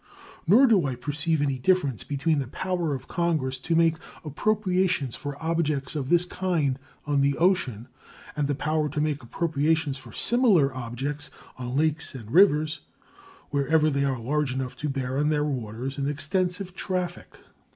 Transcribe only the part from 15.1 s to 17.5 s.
on their waters an extensive traffic.